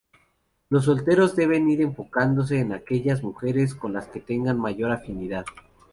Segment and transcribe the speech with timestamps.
[0.71, 5.45] Los solteros deben ir enfocándose en aquellas mujeres con las que tengan mayor afinidad.